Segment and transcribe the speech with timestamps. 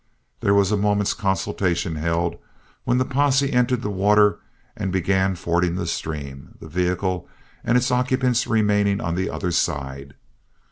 [0.39, 2.39] There was a moment's consultation held,
[2.85, 4.39] when the posse entered the water
[4.75, 7.27] and began fording the stream, the vehicle
[7.63, 10.15] and its occupants remaining on the other side.